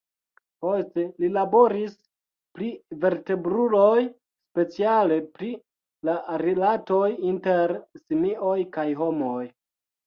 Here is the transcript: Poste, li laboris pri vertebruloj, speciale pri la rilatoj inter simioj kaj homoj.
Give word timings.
Poste, 0.65 1.03
li 1.23 1.29
laboris 1.33 1.91
pri 2.57 2.71
vertebruloj, 3.05 4.01
speciale 4.57 5.21
pri 5.37 5.51
la 6.11 6.17
rilatoj 6.47 7.07
inter 7.35 7.79
simioj 8.05 8.59
kaj 8.79 8.91
homoj. 9.05 9.41